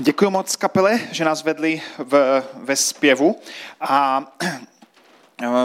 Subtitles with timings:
[0.00, 3.40] Děkuji moc kapele, že nás vedli v, ve zpěvu.
[3.80, 4.24] A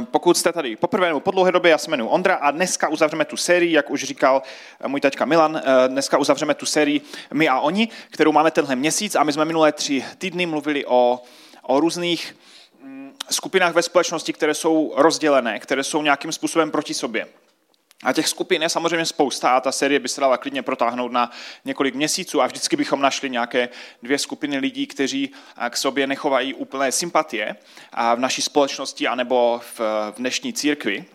[0.03, 3.25] pokud jste tady poprvé nebo po dlouhé době, já se jmenuji Ondra a dneska uzavřeme
[3.25, 4.41] tu sérii, jak už říkal
[4.87, 7.01] můj taťka Milan, dneska uzavřeme tu sérii
[7.33, 11.21] My a oni, kterou máme tenhle měsíc a my jsme minulé tři týdny mluvili o,
[11.61, 12.35] o různých
[12.83, 17.27] mm, skupinách ve společnosti, které jsou rozdělené, které jsou nějakým způsobem proti sobě.
[18.03, 21.31] A těch skupin je samozřejmě spousta a ta série by se dala klidně protáhnout na
[21.65, 23.69] několik měsíců a vždycky bychom našli nějaké
[24.03, 25.31] dvě skupiny lidí, kteří
[25.69, 27.55] k sobě nechovají úplné sympatie
[28.15, 29.81] v naší společnosti anebo v
[30.17, 31.05] dnešní církvi.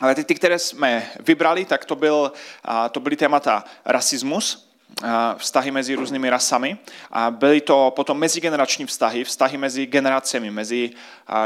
[0.00, 2.32] Ale ty, ty, které jsme vybrali, tak to, byl,
[2.90, 4.71] to byly témata rasismus,
[5.36, 6.76] vztahy mezi různými rasami.
[7.10, 10.90] A byly to potom mezigenerační vztahy, vztahy mezi generacemi, mezi,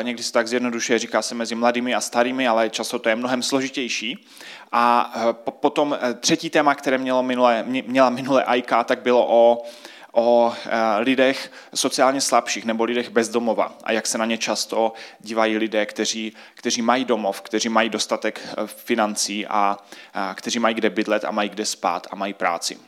[0.03, 3.43] někdy se tak zjednodušuje, říká se mezi mladými a starými, ale často to je mnohem
[3.43, 4.27] složitější.
[4.73, 9.63] A e, potom e, třetí téma, které mělo minule, měla minule Aika, tak bylo o,
[10.13, 10.55] o
[10.99, 15.87] lidech sociálně slabších nebo lidech bez domova a jak se na ně často dívají lidé,
[15.87, 19.79] kteří, kteří mají domov, kteří mají dostatek financí a,
[20.15, 22.79] a kteří mají kde bydlet a mají kde spát a mají práci.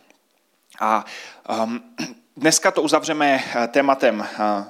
[0.80, 1.04] A
[1.64, 1.80] um,
[2.36, 4.26] dneska to uzavřeme tématem uh,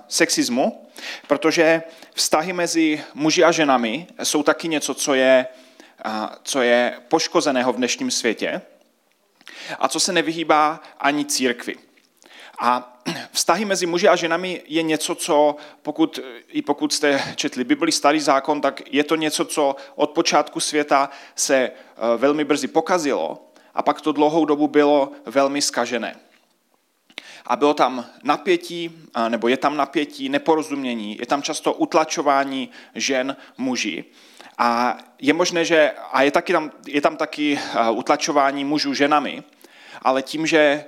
[0.08, 0.88] sexismu,
[1.26, 1.82] protože
[2.14, 5.46] vztahy mezi muži a ženami jsou taky něco, co je
[6.42, 8.62] co je poškozeného v dnešním světě
[9.78, 11.76] a co se nevyhýbá ani církvi.
[12.60, 13.00] A
[13.32, 18.20] vztahy mezi muži a ženami je něco, co pokud, i pokud jste četli Bibli, starý
[18.20, 21.72] zákon, tak je to něco, co od počátku světa se eh,
[22.16, 23.47] velmi brzy pokazilo
[23.78, 26.16] a pak to dlouhou dobu bylo velmi skažené.
[27.46, 28.90] A bylo tam napětí,
[29.28, 34.04] nebo je tam napětí, neporozumění, je tam často utlačování žen muži.
[34.58, 39.42] A je možné, že a je, taky tam, je tam taky eh, utlačování mužů ženami,
[40.02, 40.84] ale tím, že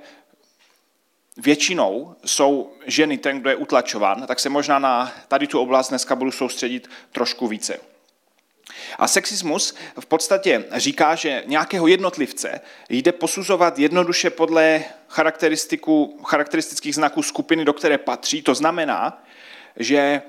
[1.37, 6.15] většinou jsou ženy ten, kdo je utlačován, tak se možná na tady tu oblast dneska
[6.15, 7.90] budu soustředit trošku více.
[8.99, 14.83] A sexismus v podstatě říká, že nějakého jednotlivce jde posuzovat jednoduše podle
[16.23, 18.41] charakteristických znaků skupiny, do které patří.
[18.41, 19.23] To znamená,
[19.75, 20.21] že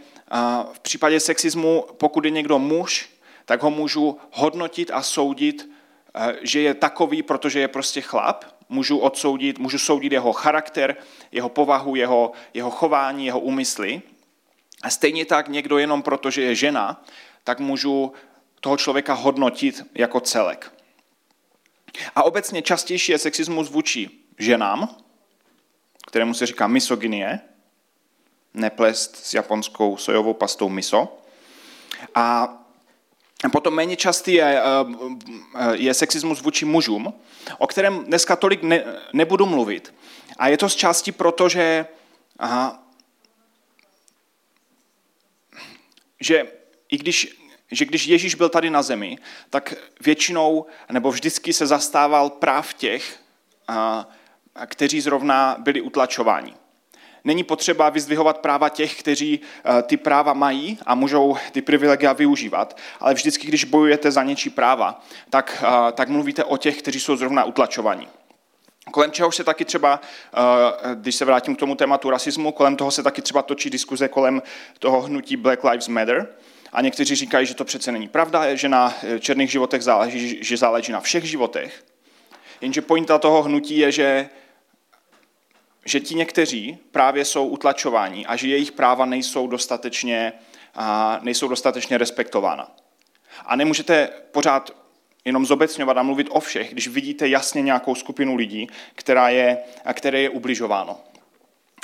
[0.72, 3.09] v případě sexismu, pokud je někdo muž,
[3.44, 5.70] tak ho můžu hodnotit a soudit,
[6.14, 8.44] eh, že je takový, protože je prostě chlap.
[8.69, 10.97] Můžu odsoudit, můžu soudit jeho charakter,
[11.32, 14.03] jeho povahu, jeho, jeho chování, jeho úmysly.
[14.82, 17.04] A stejně tak někdo jenom proto, že je žena,
[17.44, 18.12] tak můžu
[18.60, 20.72] toho člověka hodnotit jako celek.
[22.14, 24.97] A obecně častější je sexismus vůči ženám,
[26.06, 27.41] kterému se říká misogynie,
[28.54, 31.19] neplest s japonskou sojovou pastou miso.
[32.14, 32.58] A
[33.52, 37.14] Potom méně častý je, eh, je sexismus vůči mužům,
[37.58, 39.94] o kterém dneska tolik ne, nebudu mluvit.
[40.38, 41.86] A je to z části proto, že,
[42.38, 42.82] aha,
[46.20, 46.47] že
[46.92, 49.19] i když, že když Ježíš byl tady na zemi,
[49.50, 53.20] tak většinou nebo vždycky se zastával práv těch,
[53.69, 54.08] a,
[54.66, 56.54] kteří zrovna byli utlačováni.
[57.25, 62.76] Není potřeba vyzdvihovat práva těch, kteří eh, ty práva mají a můžou ty privilegia využívat,
[63.00, 67.16] ale vždycky, když bojujete za něčí práva, tak, eh, tak mluvíte o těch, kteří jsou
[67.16, 68.08] zrovna utlačovaní.
[68.91, 70.00] Kolem čeho se taky třeba,
[70.34, 74.08] eh, když se vrátím k tomu tématu rasismu, kolem toho se taky třeba točí diskuze
[74.08, 74.42] kolem
[74.78, 76.28] toho hnutí Black Lives Matter.
[76.72, 80.93] A někteří říkají, že to přece není pravda, že na černých životech záleží, že záleží
[80.93, 81.84] na všech životech.
[82.60, 84.28] Jenže pointa toho hnutí je, že
[85.84, 90.32] že ti někteří právě jsou utlačováni a že jejich práva nejsou dostatečně,
[91.21, 92.71] nejsou dostatečně respektována.
[93.47, 94.71] A nemůžete pořád
[95.25, 99.59] jenom zobecňovat a mluvit o všech, když vidíte jasně nějakou skupinu lidí, která je,
[99.93, 101.00] které je ubližováno.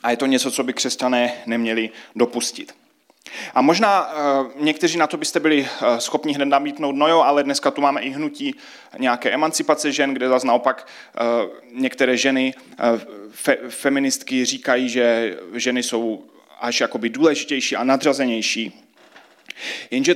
[0.02, 2.74] A je to něco, co by křesťané neměli dopustit.
[3.54, 7.44] A možná uh, někteří na to byste byli uh, schopni hned namítnout, no jo, ale
[7.44, 8.54] dneska tu máme i hnutí
[8.98, 10.88] nějaké emancipace žen, kde zase naopak
[11.20, 12.54] uh, některé ženy,
[13.30, 16.24] fe, feministky říkají, že ženy jsou
[16.60, 18.84] až jakoby důležitější a nadřazenější.
[19.90, 20.14] Jenže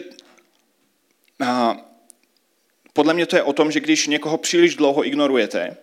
[2.92, 5.76] podle mě to je o tom, že když někoho příliš dlouho ignorujete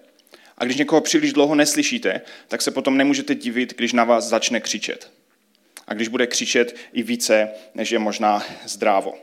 [0.58, 4.60] a když někoho příliš dlouho neslyšíte, tak se potom nemůžete divit, když na vás začne
[4.60, 5.19] křičet
[5.90, 9.14] a když bude křičet i více, než je možná zdrávo.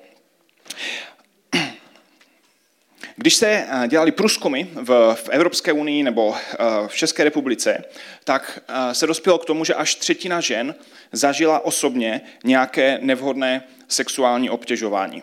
[3.16, 7.84] Když se eh, dělali průzkumy v, Evropské unii nebo eh, v České republice,
[8.24, 10.74] tak eh, se dospělo k tomu, že až třetina žen
[11.12, 15.22] zažila osobně nějaké nevhodné sexuální obtěžování.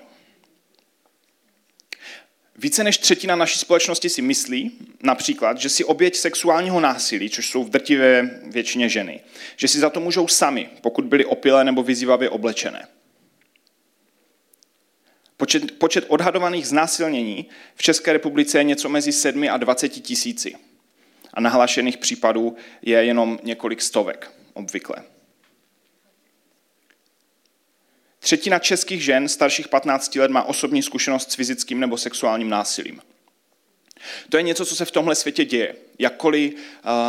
[2.56, 4.72] Více než třetina naší společnosti si myslí,
[5.04, 9.22] například, že si oběť sexuálního násilí, což jsou v drtivé většině ženy,
[9.56, 12.88] že si za to můžou sami, pokud byly opilé nebo vyzývavě oblečené.
[15.38, 17.46] Počet, počet odhadovaných znásilnění
[17.76, 20.56] v České republice je něco mezi 7 a 20 tisíci.
[21.34, 24.96] A nahlášených případů je jenom několik stovek obvykle.
[28.24, 33.02] Třetina českých žen starších 15 let má osobní zkušenost s fyzickým nebo sexuálním násilím.
[34.30, 35.76] To je něco, co se v tomhle světě děje.
[36.00, 36.56] Jakkoliv,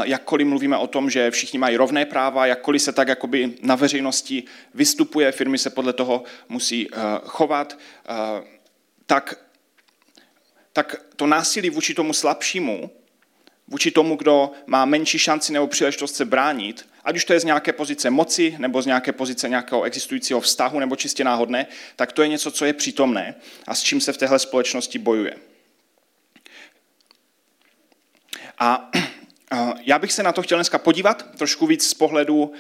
[0.05, 4.44] jakkoliv mluvíme o tom, že všichni mají rovné práva, jakkoliv se tak jakoby na veřejnosti
[4.75, 7.78] vystupuje, firmy se podle toho musí eh, chovat,
[8.08, 8.14] eh,
[9.06, 9.34] tak,
[10.72, 12.90] tak to násilí vůči tomu slabšímu,
[13.69, 17.45] vůči tomu, kdo má menší šanci nebo příležitost se bránit, ať už to je z
[17.45, 21.67] nějaké pozice moci, nebo z nějaké pozice nějakého existujícího vztahu, nebo čistě náhodné,
[21.97, 23.35] tak to je něco, co je přítomné
[23.67, 25.37] a s čím se v téhle společnosti bojuje.
[28.59, 28.91] A
[29.81, 32.53] já bych se na to chtěl dneska podívat trošku víc z pohledu,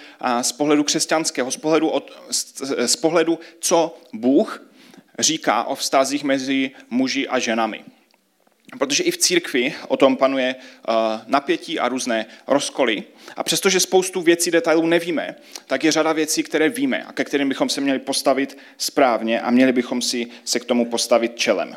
[0.42, 2.10] z pohledu křesťanského, z pohledu, od,
[2.86, 4.62] z pohledu, co Bůh
[5.18, 7.84] říká o vztazích mezi muži a ženami.
[8.78, 10.54] Protože i v církvi o tom panuje
[11.26, 13.02] napětí a různé rozkoly.
[13.36, 15.36] A přestože spoustu věcí, detailů nevíme,
[15.66, 19.50] tak je řada věcí, které víme a ke kterým bychom se měli postavit správně a
[19.50, 21.76] měli bychom si se k tomu postavit čelem.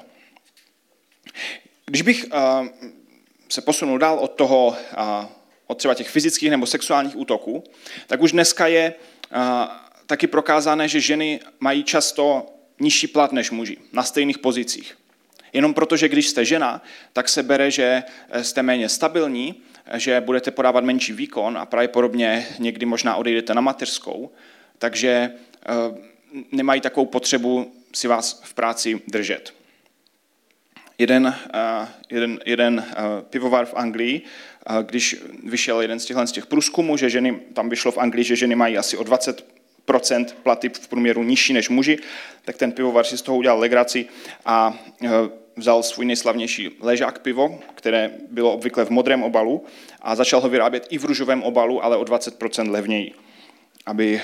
[1.86, 2.26] Když bych
[3.50, 4.76] se posunul dál od toho,
[5.68, 7.64] od třeba těch fyzických nebo sexuálních útoků,
[8.08, 8.94] tak už dneska je
[10.06, 12.46] taky prokázané, že ženy mají často
[12.80, 14.98] nižší plat než muži na stejných pozicích.
[15.54, 16.84] Jenom proto, že když jste žena,
[17.14, 18.04] tak se bere, že
[18.42, 19.56] jste méně stabilní,
[19.94, 24.32] že budete podávat menší výkon a pravděpodobně někdy možná odejdete na mateřskou,
[24.80, 25.32] takže
[26.52, 29.54] nemají takovou potřebu si vás v práci držet.
[30.98, 32.94] Jeden, eh, jeden, jeden eh,
[33.30, 37.70] pivovar v Anglii, eh, když vyšel jeden z těchto z těch průzkumů, že ženy, tam
[37.70, 39.46] vyšlo v Anglii, že ženy mají asi o 20
[40.44, 41.98] platy v průměru nižší než muži,
[42.46, 44.06] tak ten pivovar si z toho udělal legraci
[44.46, 44.80] a
[45.56, 49.66] vzal svůj nejslavnější ležák pivo, které bylo obvykle v modrém obalu
[50.02, 53.14] a začal ho vyrábět i v růžovém obalu, ale o 20% levněji,
[53.86, 54.22] aby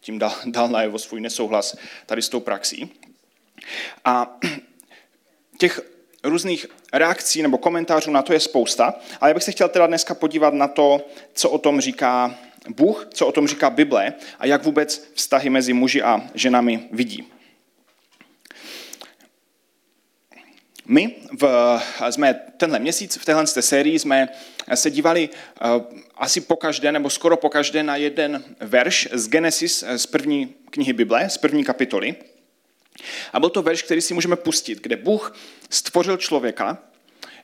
[0.00, 1.76] tím dal, dal najevo svůj nesouhlas
[2.06, 2.92] tady s tou praxí.
[4.04, 4.38] A
[5.58, 5.80] těch
[6.24, 10.14] různých reakcí nebo komentářů na to je spousta, ale já bych se chtěl teda dneska
[10.14, 12.34] podívat na to, co o tom říká
[12.68, 17.28] Bůh, co o tom říká Bible a jak vůbec vztahy mezi muži a ženami vidí.
[20.86, 21.80] My v,
[22.10, 24.28] jsme tenhle měsíc, v téhle sérii jsme
[24.74, 25.82] se dívali uh,
[26.16, 30.92] asi po každé, nebo skoro po každé na jeden verš z Genesis, z první knihy
[30.92, 32.14] Bible, z první kapitoly.
[33.32, 35.36] A byl to verš, který si můžeme pustit, kde Bůh
[35.70, 36.78] stvořil člověka,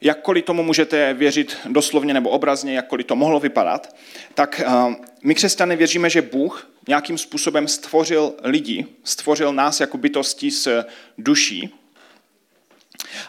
[0.00, 3.96] jakkoliv tomu můžete věřit doslovně nebo obrazně, jakkoliv to mohlo vypadat,
[4.34, 10.50] tak eh, my křesťané věříme, že Bůh nějakým způsobem stvořil lidi, stvořil nás jako bytosti
[10.50, 10.84] s
[11.18, 11.74] duší.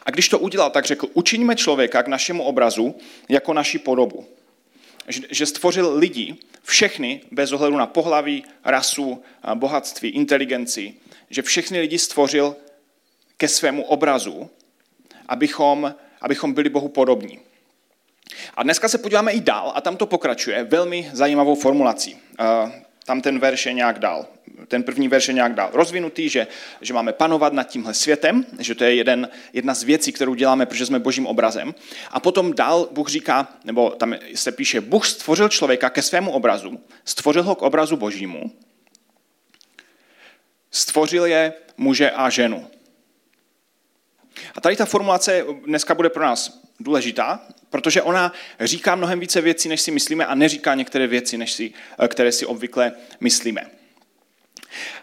[0.05, 2.95] A když to udělal, tak řekl, učiňme člověka k našemu obrazu
[3.29, 4.25] jako naši podobu.
[5.29, 9.23] Že stvořil lidi, všechny, bez ohledu na pohlaví, rasu,
[9.53, 10.93] bohatství, inteligenci,
[11.29, 12.55] že všechny lidi stvořil
[13.37, 14.49] ke svému obrazu,
[15.27, 17.39] abychom, abychom byli Bohu podobní.
[18.55, 22.17] A dneska se podíváme i dál a tam to pokračuje velmi zajímavou formulací.
[23.05, 24.25] Tam ten verš je nějak dál.
[24.67, 26.47] Ten první verš je nějak dál rozvinutý, že,
[26.81, 30.65] že máme panovat nad tímhle světem, že to je jeden, jedna z věcí, kterou děláme,
[30.65, 31.75] protože jsme božím obrazem.
[32.11, 36.79] A potom dál Bůh říká, nebo tam se píše, Bůh stvořil člověka ke svému obrazu,
[37.05, 38.51] stvořil ho k obrazu božímu
[40.71, 42.67] Stvořil je muže a ženu.
[44.55, 49.69] A tady ta formulace dneska bude pro nás důležitá, protože ona říká mnohem více věcí,
[49.69, 51.73] než si myslíme a neříká některé věci, než si,
[52.07, 53.65] které si obvykle myslíme.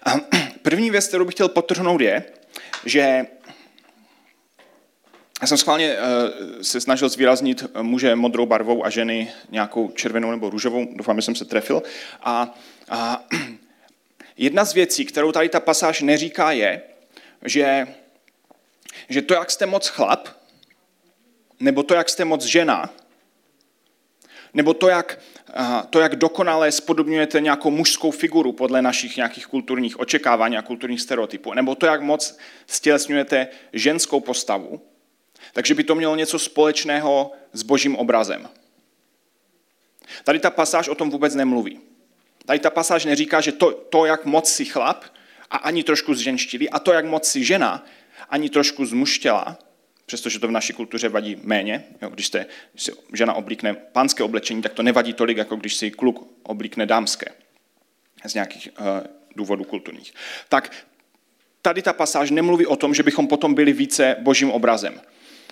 [0.63, 2.25] První věc, kterou bych chtěl potrhnout, je,
[2.85, 3.27] že
[5.41, 10.51] já jsem schválně eh, se snažil zvýraznit muže modrou barvou a ženy nějakou červenou nebo
[10.51, 11.83] růžovou, doufám, že jsem se trefil.
[12.23, 12.55] A,
[12.89, 13.25] a
[14.39, 16.83] Jedna z věcí, kterou tady ta pasáž neříká, je,
[17.45, 17.87] že,
[19.09, 20.29] že to, jak jste moc chlap,
[21.61, 22.91] nebo to, jak jste moc žena,
[24.55, 25.19] nebo to, jak,
[25.91, 31.55] to, jak dokonale spodobňujete nějakou mužskou figuru podle našich nějakých kulturních očekávání a kulturních stereotypů,
[31.55, 34.81] nebo to, jak moc stělesňujete ženskou postavu,
[35.53, 38.49] takže by to mělo něco společného s božím obrazem.
[40.25, 41.81] Tady ta pasáž o tom vůbec nemluví.
[42.47, 45.05] Tady ta pasáž neříká, že to, to, jak moc si chlap
[45.51, 47.85] a ani trošku zženštilý, a to, jak moc si žena,
[48.29, 49.59] ani trošku zmuštěla,
[50.07, 51.85] přestože to v naší kultuře vadí méně.
[52.03, 55.75] Jo, když, jste, když si žena oblíkne pánské oblečení, tak to nevadí tolik, jako když
[55.75, 57.27] si kluk oblíkne dámské.
[58.25, 58.87] Z nějakých uh,
[59.37, 60.15] důvodů kulturních.
[60.49, 60.87] Tak
[61.63, 65.01] tady ta pasáž nemluví o tom, že bychom potom byli více božím obrazem.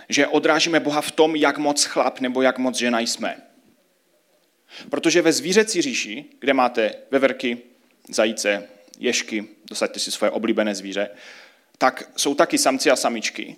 [0.09, 3.37] Že odrážíme Boha v tom, jak moc chlap nebo jak moc žena jsme.
[4.91, 7.59] Protože ve zvířecí říši, kde máte veverky,
[8.09, 8.69] zajíce,
[8.99, 11.11] ješky, dosaďte si svoje oblíbené zvíře,
[11.79, 13.57] tak jsou taky samci a samičky.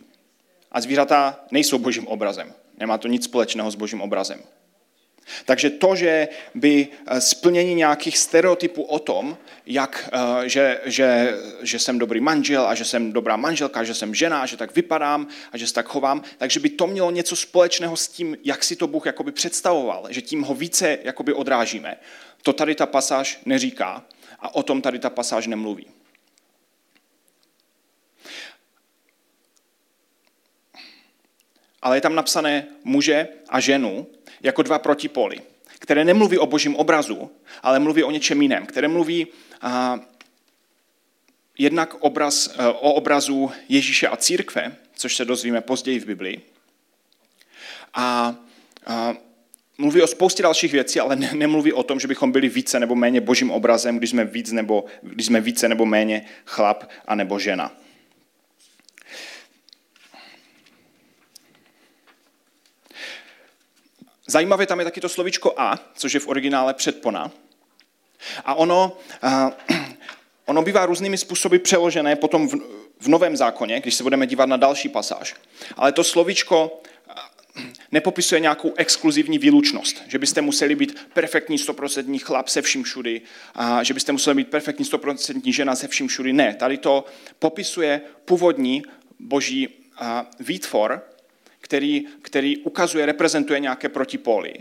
[0.73, 2.55] A zvířata nejsou božím obrazem.
[2.79, 4.43] Nemá to nic společného s božím obrazem.
[5.45, 11.79] Takže to, že by eh, splnění nějakých stereotypů o tom, jak, eh, že, že, že
[11.79, 15.59] jsem dobrý manžel a že jsem dobrá manželka, že jsem žena, že tak vypadám a
[15.59, 18.87] že se tak chovám, takže by to mělo něco společného s tím, jak si to
[18.87, 21.97] Bůh jakoby představoval, že tím ho více jakoby odrážíme.
[22.43, 24.05] To tady ta pasáž neříká
[24.41, 25.87] a o tom tady ta pasáž nemluví.
[31.87, 34.07] Ale je tam napsané muže a ženu
[34.43, 35.41] jako dva protipóly,
[35.79, 37.31] které nemluví o božím obrazu,
[37.63, 39.27] ale mluví o něčem jiném, které mluví
[39.61, 40.01] a,
[41.59, 46.43] jednak obraz, e, o obrazu Ježíše a církve, což se dozvíme později v Biblii.
[47.95, 48.37] A,
[48.87, 49.15] a
[49.79, 52.95] mluví o spoustě dalších věcí, ale ne, nemluví o tom, že bychom byli více nebo
[52.95, 57.39] méně božím obrazem, když jsme, víc nebo, když jsme více nebo méně chlap a nebo
[57.39, 57.86] žena.
[64.27, 67.31] Zajímavé tam je taky to slovíčko a, což je v originále předpona.
[68.45, 69.77] A ono, uh,
[70.47, 72.55] ono bývá různými způsoby přeložené potom v,
[73.01, 75.35] v Novém zákoně, když se budeme dívat na další pasáž.
[75.77, 76.81] Ale to slovíčko
[77.93, 83.23] nepopisuje nějakou exkluzivní výlučnost, že byste museli být perfektní stoprocentní chlap se vším všudy,
[83.55, 86.33] a že byste museli být perfektní stoprocentní žena se vším všudy.
[86.33, 87.05] Ne, tady to
[87.39, 88.83] popisuje původní
[89.19, 89.69] boží
[90.41, 91.03] výtvor,
[91.67, 94.55] který, který ukazuje, reprezentuje nějaké protipóly.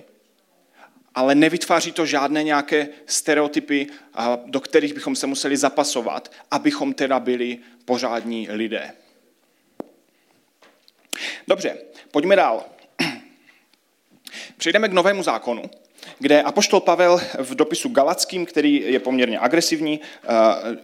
[1.16, 3.88] Ale nevytváří to žádné nějaké stereotypy,
[4.46, 8.92] do kterých bychom se museli zapasovat, abychom teda byli pořádní lidé.
[11.48, 11.78] Dobře,
[12.12, 12.66] pojďme dál.
[14.58, 15.64] Přejdeme k novému zákonu,
[16.20, 20.28] kde Apoštol Pavel v dopisu Galackým, který je poměrně agresivní eh,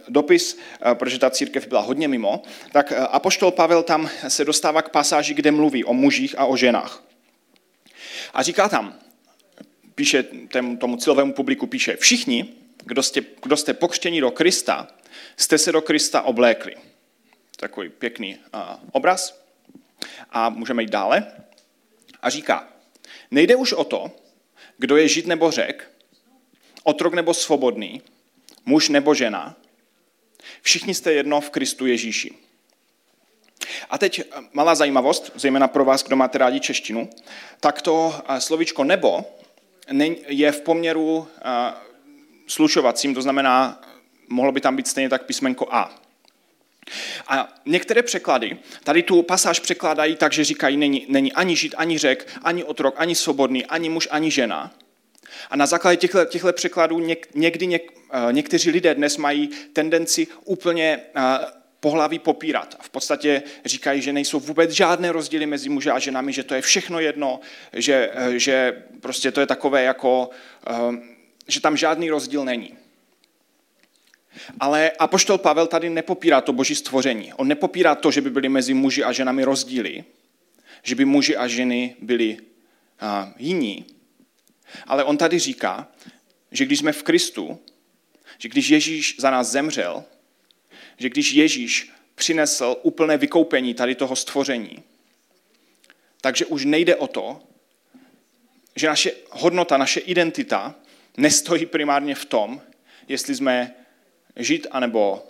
[0.08, 4.82] dopis, eh, protože ta církev byla hodně mimo, tak eh, Apoštol Pavel tam se dostává
[4.82, 7.02] k pasáži, kde mluví o mužích a o ženách.
[8.34, 8.94] A říká tam,
[9.94, 10.24] píše
[10.78, 12.48] tomu cílovému publiku, píše, všichni,
[12.84, 14.88] kdo jste, kdo jste pokřtěni do Krista,
[15.36, 16.74] jste se do Krista oblékli.
[17.56, 18.38] Takový pěkný
[18.92, 19.42] obraz.
[20.30, 21.26] A můžeme jít dále.
[22.22, 22.68] A říká,
[23.30, 24.10] nejde už o to,
[24.78, 25.90] kdo je žid nebo řek,
[26.82, 28.02] otrok nebo svobodný,
[28.64, 29.56] muž nebo žena,
[30.62, 32.34] všichni jste jedno v Kristu Ježíši.
[33.90, 37.10] A teď eh, malá zajímavost, zejména pro vás, kdo máte rádi češtinu,
[37.60, 39.24] tak to eh, slovičko nebo
[40.26, 41.74] je v poměru eh,
[42.46, 43.82] slušovacím, to znamená,
[44.28, 46.02] mohlo by tam být stejně tak písmenko A.
[47.28, 51.98] A některé překlady tady tu pasáž překládají tak, že říkají, není, není ani žid, ani
[51.98, 54.70] řek, ani otrok, ani svobodný, ani muž, ani žena.
[55.50, 60.26] A na základě těchto, těchto překladů něk, někdy něk, eh, někteří lidé dnes mají tendenci
[60.44, 61.22] úplně eh,
[61.80, 62.76] pohlaví popírat.
[62.80, 66.62] V podstatě říkají, že nejsou vůbec žádné rozdíly mezi muži a ženami, že to je
[66.62, 67.40] všechno jedno,
[67.72, 70.30] že, eh, že prostě to je takové jako,
[71.48, 72.76] že tam žádný rozdíl není.
[74.60, 77.32] Ale Apoštol Pavel tady nepopírá to boží stvoření.
[77.32, 80.04] On nepopírá to, že by byly mezi muži a ženami rozdíly,
[80.82, 83.08] že by muži a ženy byli uh,
[83.38, 83.86] jiní.
[84.86, 85.88] Ale on tady říká,
[86.50, 87.58] že když jsme v Kristu,
[88.38, 90.04] že když Ježíš za nás zemřel,
[90.98, 94.82] že když Ježíš přinesl úplné vykoupení tady toho stvoření,
[96.20, 97.40] takže už nejde o to,
[98.76, 100.74] že naše hodnota, naše identita
[101.16, 102.62] nestojí primárně v tom,
[103.08, 103.74] jestli jsme
[104.36, 105.26] žít anebo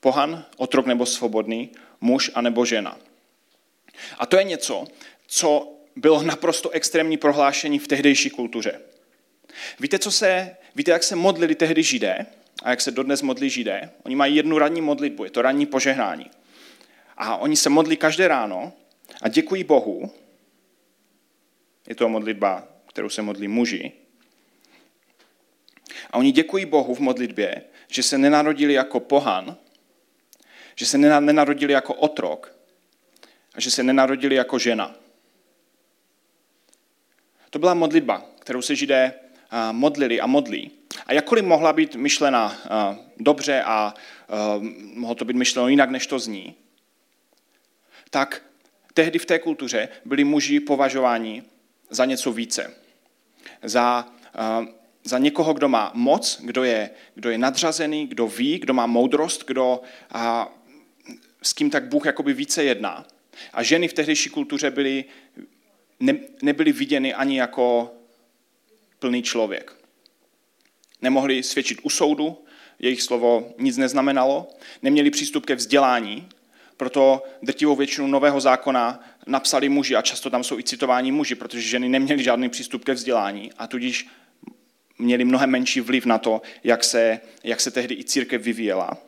[0.00, 2.98] pohan, otrok nebo svobodný, muž anebo žena.
[4.18, 4.84] A to je něco,
[5.26, 8.80] co bylo naprosto extrémní prohlášení v tehdejší kultuře.
[9.80, 12.26] Víte, co se, víte, jak se modlili tehdy židé
[12.62, 13.90] a jak se dodnes modlí židé?
[14.02, 16.30] Oni mají jednu ranní modlitbu, je to ranní požehnání.
[17.16, 18.72] A oni se modlí každé ráno
[19.22, 20.10] a děkují Bohu.
[21.88, 23.92] Je to modlitba, kterou se modlí muži.
[26.10, 29.56] A oni děkují Bohu v modlitbě, že se nenarodili jako pohan,
[30.74, 32.56] že se nenarodili jako otrok
[33.54, 34.94] a že se nenarodili jako žena.
[37.50, 39.14] To byla modlitba, kterou se židé
[39.72, 40.70] modlili a modlí.
[41.06, 42.56] A jakkoliv mohla být myšlena
[43.16, 43.94] dobře a
[44.94, 46.54] mohlo to být myšleno jinak, než to zní,
[48.10, 48.42] tak
[48.94, 51.42] tehdy v té kultuře byli muži považováni
[51.90, 52.74] za něco více.
[53.62, 54.08] Za,
[55.06, 59.44] za někoho, kdo má moc, kdo je, kdo je nadřazený, kdo ví, kdo má moudrost,
[59.46, 59.80] kdo,
[60.14, 60.20] uh,
[61.42, 63.06] s kým tak Bůh jakoby více jedná.
[63.52, 65.04] A ženy v tehdejší kultuře byly,
[66.00, 67.94] ne, nebyly viděny ani jako
[68.98, 69.76] plný člověk.
[71.02, 72.44] Nemohli svědčit u soudu,
[72.78, 74.48] jejich slovo nic neznamenalo,
[74.82, 76.28] neměli přístup ke vzdělání,
[76.76, 81.68] proto drtivou většinu nového zákona napsali muži a často tam jsou i citováni muži, protože
[81.68, 84.08] ženy neměly žádný přístup ke vzdělání a tudíž
[84.98, 88.98] měli mnohem menší vliv na to, jak se, jak se tehdy i církev vyvíjela.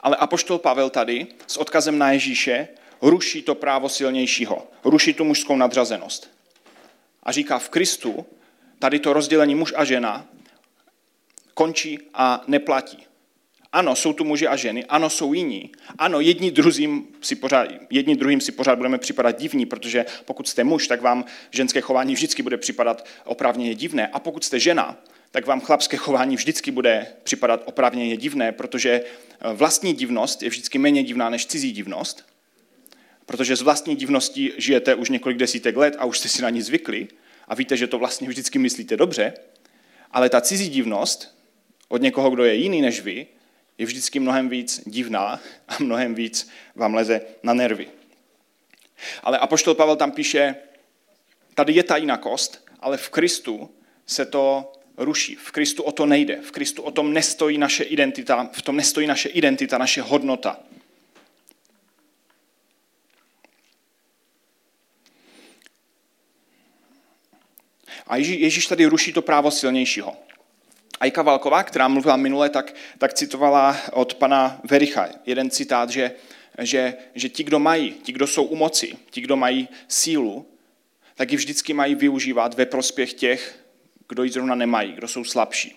[0.00, 2.68] Ale apoštol Pavel tady s odkazem na Ježíše
[3.02, 6.30] ruší to právo silnějšího, ruší tu mužskou nadřazenost.
[7.22, 8.26] A říká, v Kristu
[8.78, 10.26] tady to rozdělení muž a žena
[11.54, 13.06] končí a neplatí.
[13.74, 15.72] Ano, jsou tu muži a ženy, ano, jsou jiní.
[15.98, 20.64] Ano, jedni, druhým si pořád, jedni druhým si pořád budeme připadat divní, protože pokud jste
[20.64, 24.06] muž, tak vám ženské chování vždycky bude připadat oprávněně divné.
[24.06, 24.96] A pokud jste žena,
[25.30, 30.78] tak vám chlapské chování vždycky bude připadat oprávněně divné, protože eh, vlastní divnost je vždycky
[30.78, 32.26] méně divná než cizí divnost,
[33.26, 36.62] protože z vlastní divností žijete už několik desítek let a už jste si na ní
[36.62, 37.08] zvykli
[37.48, 39.32] a víte, že to vlastně vždycky myslíte dobře,
[40.10, 41.38] ale ta cizí divnost
[41.88, 43.26] od někoho, kdo je jiný než vy,
[43.78, 47.88] je vždycky mnohem víc divná a mnohem víc vám leze na nervy.
[49.22, 50.54] Ale Apoštol Pavel tam píše,
[51.54, 53.70] tady je ta jinakost, ale v Kristu
[54.06, 55.34] se to ruší.
[55.34, 56.40] V Kristu o to nejde.
[56.42, 60.60] V Kristu o tom nestojí naše identita, v tom nestojí naše identita, naše hodnota.
[68.06, 70.16] A Ježíš tady ruší to právo silnějšího.
[71.00, 76.12] Ajka Valková, která mluvila minule, tak, tak citovala od pana Vericha jeden citát, že,
[76.58, 80.46] že, že ti, kdo mají, ti, kdo jsou u moci, ti, kdo mají sílu,
[81.14, 83.58] tak ji vždycky mají využívat ve prospěch těch,
[84.08, 85.76] kdo ji zrovna nemají, kdo jsou slabší.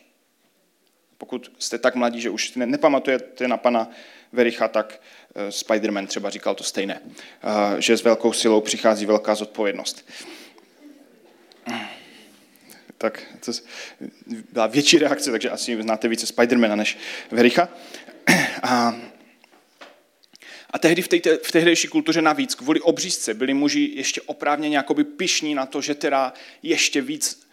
[1.17, 3.89] Pokud jste tak mladí, že už nepamatujete na pana
[4.31, 5.01] Vericha, tak
[5.35, 10.09] uh, Spider-Man třeba říkal to stejné, uh, že s velkou silou přichází velká zodpovědnost
[12.97, 13.51] tak to
[14.51, 16.97] byla větší reakce, takže asi znáte více Spidermana než
[17.31, 17.69] Vericha.
[18.63, 18.95] A,
[20.69, 25.03] a tehdy v, té, v tehdejší kultuře navíc, kvůli obřízce, byli muži ještě oprávněně jakoby
[25.03, 26.33] pišní na to, že teda
[26.63, 27.47] ještě víc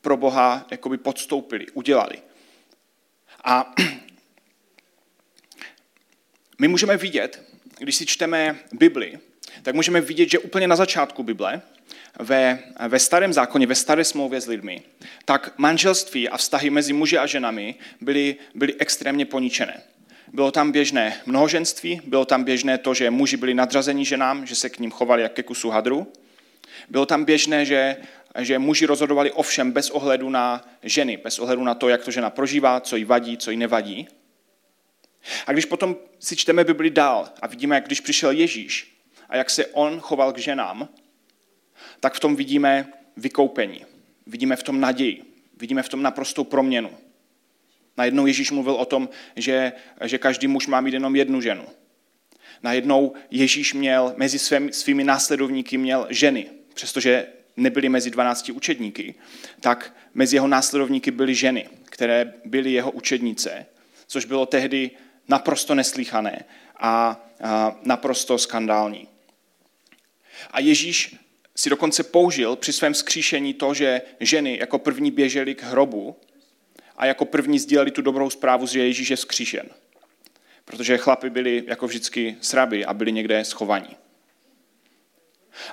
[0.00, 2.18] pro Boha jakoby podstoupili, udělali.
[3.44, 3.74] A
[6.58, 7.42] my můžeme vidět,
[7.78, 9.18] když si čteme Bibli,
[9.62, 11.62] tak můžeme vidět, že úplně na začátku Bible
[12.18, 14.82] ve, ve starém zákoně, ve staré smlouvě s lidmi,
[15.24, 19.82] tak manželství a vztahy mezi muži a ženami byly, byly extrémně poničené.
[20.32, 24.68] Bylo tam běžné mnohoženství, bylo tam běžné to, že muži byli nadřazení ženám, že se
[24.68, 26.12] k ním chovali jak ke kusu hadru.
[26.88, 27.96] Bylo tam běžné, že,
[28.38, 32.10] že muži rozhodovali o všem bez ohledu na ženy, bez ohledu na to, jak to
[32.10, 34.08] žena prožívá, co jí vadí, co jí nevadí.
[35.46, 38.96] A když potom si čteme Bibli dál a vidíme, jak když přišel Ježíš
[39.28, 40.88] a jak se on choval k ženám,
[42.00, 43.84] tak v tom vidíme vykoupení.
[44.26, 45.22] Vidíme v tom naději.
[45.56, 46.90] Vidíme v tom naprostou proměnu.
[47.96, 49.72] Najednou Ježíš mluvil o tom, že,
[50.04, 51.64] že každý muž má mít jenom jednu ženu.
[52.62, 59.14] Najednou Ježíš měl mezi svými, svými následovníky měl ženy, přestože nebyly mezi 12 učedníky,
[59.60, 63.66] tak mezi jeho následovníky byly ženy, které byly jeho učednice,
[64.06, 64.90] což bylo tehdy
[65.28, 66.44] naprosto neslíchané
[66.76, 69.08] a, a naprosto skandální.
[70.50, 71.16] A Ježíš
[71.60, 76.16] si dokonce použil při svém skříšení to, že ženy jako první běžely k hrobu
[76.96, 79.68] a jako první sdíleli tu dobrou zprávu, že Ježíš je vzkříšen.
[80.64, 83.96] Protože chlapi byli jako vždycky sraby a byli někde schovaní.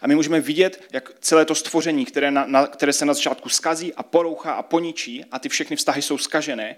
[0.02, 3.50] A my můžeme vidět, jak celé to stvoření, které, na, na, které se na začátku
[3.50, 6.76] skazí a porouchá a poničí a ty všechny vztahy jsou skažené,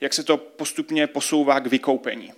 [0.00, 2.32] jak se to postupně posouvá k vykoupení.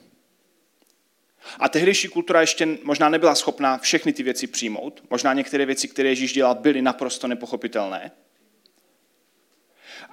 [1.58, 5.02] A tehdejší kultura ještě možná nebyla schopná všechny ty věci přijmout.
[5.10, 8.10] Možná některé věci, které Ježíš dělal, byly naprosto nepochopitelné.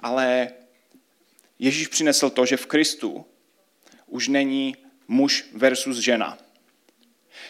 [0.02, 0.48] Ale
[1.58, 3.26] Ježíš přinesl to, že v Kristu
[4.06, 4.76] už není
[5.08, 6.38] muž versus žena.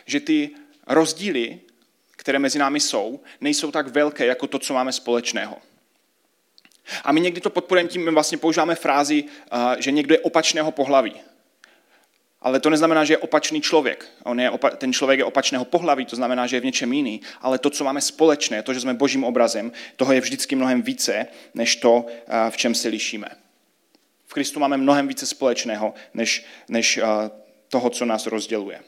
[0.07, 0.51] Že ty
[0.87, 1.61] rozdíly,
[2.11, 5.59] které mezi námi jsou, nejsou tak velké jako to, co máme společného.
[7.05, 9.25] A my někdy to podporujeme tím, my vlastně používáme frázi,
[9.79, 11.15] že někdo je opačného pohlaví.
[12.47, 14.07] Ale to neznamená, že je opačný člověk.
[14.25, 17.21] On je opa- ten člověk je opačného pohlaví, to znamená, že je v něčem jiný.
[17.41, 21.27] Ale to, co máme společné, to, že jsme božím obrazem, toho je vždycky mnohem více,
[21.55, 23.29] než to, eh, v čem se lišíme.
[24.27, 27.05] V Kristu máme mnohem více společného, než, než eh,
[27.69, 28.81] toho, co nás rozděluje.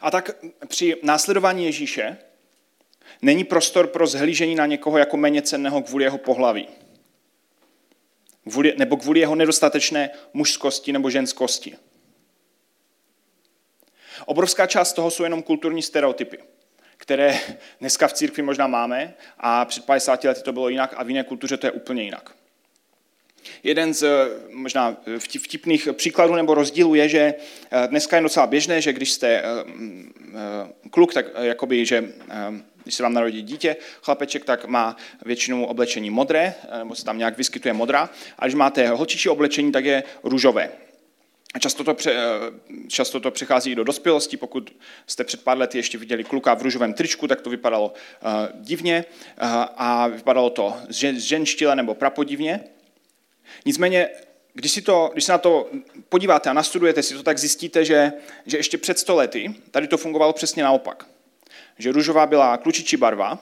[0.00, 0.30] A tak
[0.68, 2.16] při následování Ježíše
[3.22, 6.68] není prostor pro zhlížení na někoho jako méně cenného kvůli jeho pohlaví.
[8.50, 11.76] Kvůli, nebo kvůli jeho nedostatečné mužskosti nebo ženskosti.
[14.26, 16.38] Obrovská část toho jsou jenom kulturní stereotypy,
[16.96, 17.38] které
[17.80, 21.24] dneska v církvi možná máme a před 50 lety to bylo jinak a v jiné
[21.24, 22.36] kultuře to je úplně jinak.
[23.62, 24.06] Jeden z
[24.52, 27.34] možná vtipných příkladů nebo rozdílů je, že
[27.70, 32.04] eh, dneska je docela běžné, že když jste eh, eh, kluk, tak jakoby, že
[32.82, 37.36] když se vám narodí dítě, chlapeček, tak má většinou oblečení modré, nebo se tam nějak
[37.36, 40.70] vyskytuje modrá, a když máte holčičí oblečení, tak je růžové.
[41.60, 42.16] Často to, pře,
[42.88, 44.36] často to přechází do dospělosti.
[44.36, 48.30] Pokud jste před pár lety ještě viděli kluka v růžovém tričku, tak to vypadalo uh,
[48.54, 49.04] divně
[49.42, 50.74] uh, a vypadalo to
[51.16, 52.64] ženštile nebo prapodivně.
[53.64, 54.08] Nicméně,
[54.54, 55.70] když, si to, když se na to
[56.08, 58.12] podíváte a nastudujete si to, tak zjistíte, že,
[58.46, 61.06] že ještě před stolety tady to fungovalo přesně naopak.
[61.78, 63.38] Že růžová byla klučičí barva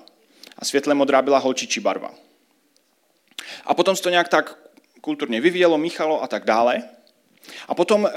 [0.58, 2.14] a světle modrá byla holčičí barva.
[3.64, 4.58] A potom se to nějak tak
[5.00, 6.82] kulturně vyvíjelo, míchalo a tak dále.
[7.68, 8.10] A potom e,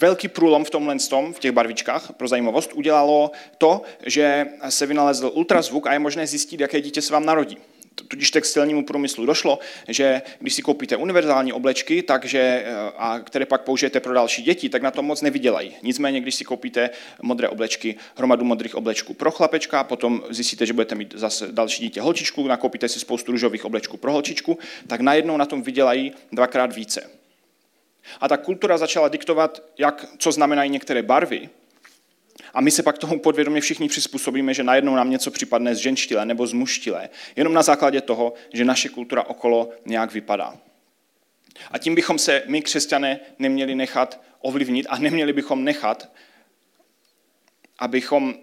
[0.00, 5.30] velký průlom v tomhle tom, v těch barvičkách, pro zajímavost, udělalo to, že se vynalezl
[5.34, 7.58] ultrazvuk a je možné zjistit, jaké dítě se vám narodí
[8.08, 9.58] tudíž textilnímu průmyslu došlo,
[9.88, 14.68] že když si koupíte univerzální oblečky, takže, eh, a které pak použijete pro další děti,
[14.68, 15.76] tak na tom moc nevydělají.
[15.82, 16.90] Nicméně, když si koupíte
[17.22, 22.00] modré oblečky, hromadu modrých oblečků pro chlapečka, potom zjistíte, že budete mít zase další dítě
[22.00, 27.10] holčičku, nakoupíte si spoustu růžových oblečků pro holčičku, tak najednou na tom vydělají dvakrát více.
[28.20, 31.48] A ta kultura začala diktovat, jak, co znamenají některé barvy,
[32.58, 36.26] a my se pak tomu podvědomě všichni přizpůsobíme, že najednou nám něco připadne z ženštile
[36.26, 40.56] nebo z muštile, jenom na základě toho, že naše kultura okolo nějak vypadá.
[41.70, 46.12] A tím bychom se my, křesťané, neměli nechat ovlivnit a neměli bychom nechat,
[47.78, 48.34] abychom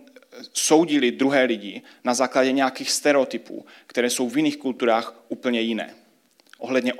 [0.53, 5.93] soudili druhé lidi na základě nějakých stereotypů, které jsou v jiných kulturách úplně jiné.
[6.57, 6.93] Ohledně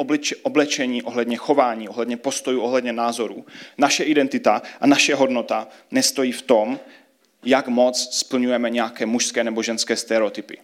[0.44, 3.46] oblečení, ohledně chování, ohledně postojů, ohledně názorů.
[3.78, 6.80] Naše identita a naše hodnota nestojí v tom,
[7.46, 10.58] jak moc splňujeme nějaké mužské nebo ženské stereotypy.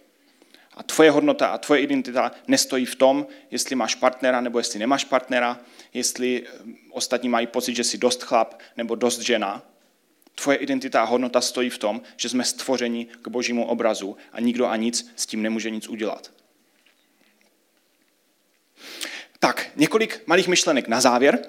[0.74, 5.04] A tvoje hodnota a tvoje identita nestojí v tom, jestli máš partnera nebo jestli nemáš
[5.04, 5.60] partnera,
[5.94, 6.50] jestli eh,
[6.90, 9.62] ostatní mají pocit, že jsi dost chlap nebo dost žena.
[10.34, 14.66] Tvoje identita a hodnota stojí v tom, že jsme stvořeni k božímu obrazu a nikdo
[14.66, 16.30] a nic s tím nemůže nic udělat.
[19.38, 21.46] Tak, několik malých myšlenek na závěr.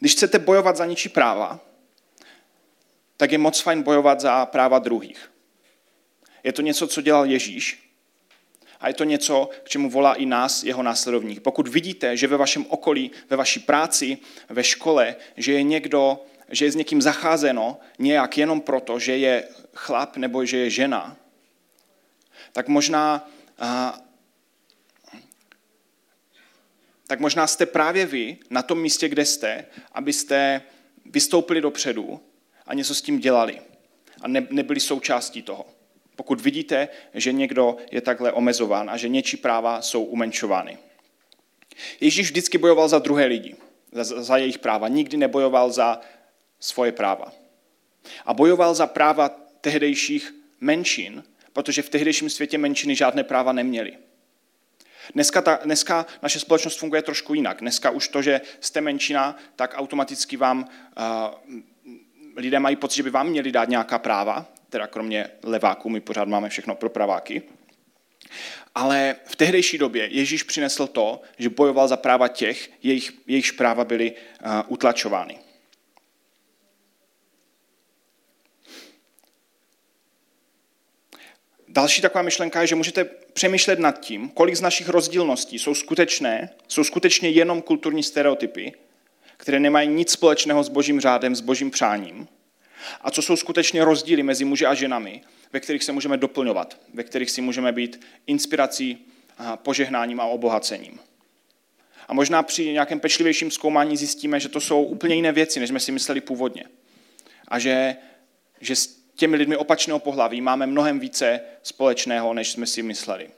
[0.00, 1.60] Když chcete bojovat za ničí práva,
[3.24, 5.32] tak je moc fajn bojovat za práva druhých.
[6.42, 7.90] Je to něco, co dělal Ježíš
[8.80, 11.40] a je to něco, k čemu volá i nás, jeho následovník.
[11.40, 16.64] Pokud vidíte, že ve vašem okolí, ve vaší práci, ve škole, že je někdo, že
[16.64, 21.16] je s někým zacházeno nějak jenom proto, že je chlap nebo že je žena,
[22.52, 23.30] tak možná,
[27.06, 30.62] tak možná jste právě vy na tom místě, kde jste, abyste
[31.04, 32.20] vystoupili dopředu
[32.66, 33.60] a něco s tím dělali
[34.20, 35.66] a ne, nebyli součástí toho.
[36.16, 40.78] Pokud vidíte, že někdo je takhle omezován a že něčí práva jsou umenšovány.
[42.00, 43.56] Ježíš vždycky bojoval za druhé lidi,
[43.92, 44.88] za, za jejich práva.
[44.88, 46.00] Nikdy nebojoval za
[46.60, 47.32] svoje práva.
[48.26, 49.28] A bojoval za práva
[49.60, 53.98] tehdejších menšin, protože v tehdejším světě menšiny žádné práva neměly.
[55.14, 57.60] Dneska, ta, dneska naše společnost funguje trošku jinak.
[57.60, 60.68] Dneska už to, že jste menšina, tak automaticky vám
[61.48, 61.60] uh,
[62.36, 66.28] lidé mají pocit, že by vám měli dát nějaká práva, teda kromě leváků, my pořád
[66.28, 67.42] máme všechno pro praváky.
[68.74, 73.84] Ale v tehdejší době Ježíš přinesl to, že bojoval za práva těch, jejich, jejichž práva
[73.84, 75.38] byly uh, utlačovány.
[81.68, 86.50] Další taková myšlenka je, že můžete přemýšlet nad tím, kolik z našich rozdílností jsou skutečné,
[86.68, 88.72] jsou skutečně jenom kulturní stereotypy
[89.44, 92.28] které nemají nic společného s božím řádem, s božím přáním.
[93.00, 97.02] A co jsou skutečně rozdíly mezi muži a ženami, ve kterých se můžeme doplňovat, ve
[97.02, 99.06] kterých si můžeme být inspirací,
[99.56, 101.00] požehnáním a obohacením.
[102.08, 105.80] A možná při nějakém pečlivějším zkoumání zjistíme, že to jsou úplně jiné věci, než jsme
[105.80, 106.64] si mysleli původně.
[107.48, 107.96] A že,
[108.60, 113.30] že s těmi lidmi opačného pohlaví máme mnohem více společného, než jsme si mysleli.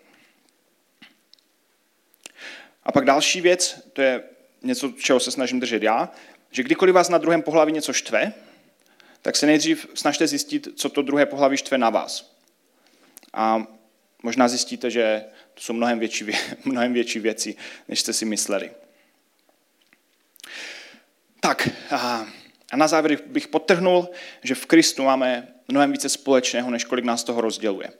[2.82, 4.22] A pak další věc, to je
[4.66, 6.10] něco, čeho se snažím držet já,
[6.50, 8.32] že kdykoliv vás na druhém pohlaví něco štve,
[9.22, 12.36] tak se nejdřív snažte zjistit, co to druhé pohlaví štve na vás.
[13.32, 13.66] A
[14.22, 15.24] možná zjistíte, že
[15.54, 16.26] to jsou mnohem větší,
[16.64, 17.56] mnohem větší věci,
[17.88, 18.70] než jste si mysleli.
[21.40, 21.68] Tak,
[22.70, 24.08] a na závěr bych podtrhnul,
[24.42, 27.90] že v Kristu máme mnohem více společného, než kolik nás toho rozděluje.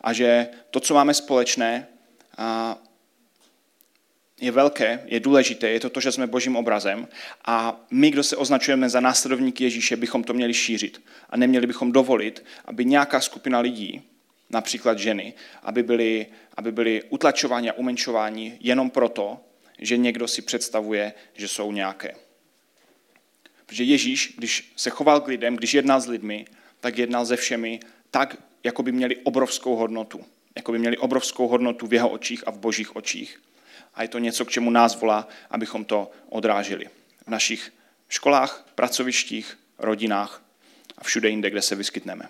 [0.00, 1.86] A že to, co máme společné,
[4.40, 7.08] je velké, je důležité, je to to, že jsme božím obrazem
[7.44, 11.92] a my, kdo se označujeme za následovníky Ježíše, bychom to měli šířit a neměli bychom
[11.92, 14.02] dovolit, aby nějaká skupina lidí,
[14.50, 19.40] například ženy, aby byly, aby byly utlačováni a umenšováni jenom proto,
[19.78, 22.14] že někdo si představuje, že jsou nějaké.
[23.66, 26.46] Protože Ježíš, když se choval k lidem, když jednal s lidmi,
[26.80, 30.24] tak jednal se všemi tak, jako by měli obrovskou hodnotu.
[30.56, 33.40] Jako by měli obrovskou hodnotu v jeho očích a v božích očích.
[33.94, 36.88] A je to něco, k čemu nás volá, abychom to odrážili.
[37.26, 37.72] V našich
[38.08, 40.42] školách, pracovištích, rodinách
[40.98, 42.28] a všude jinde, kde se vyskytneme.